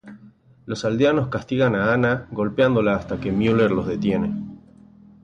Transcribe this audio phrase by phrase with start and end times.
[0.65, 4.33] Los aldeanos castigan a Anna golpeándola hasta que Müller los detiene.